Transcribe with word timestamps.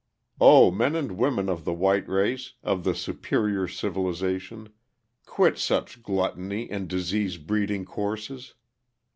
]O 0.57 0.71
men 0.71 0.95
and 0.95 1.11
women 1.15 1.47
of 1.47 1.63
the 1.63 1.75
white 1.75 2.09
race, 2.09 2.53
of 2.63 2.83
the 2.83 2.95
superior 2.95 3.67
civilization, 3.67 4.69
quit 5.27 5.59
such 5.59 6.01
gluttony 6.01 6.67
and 6.71 6.87
disease 6.87 7.37
breeding 7.37 7.85
courses! 7.85 8.55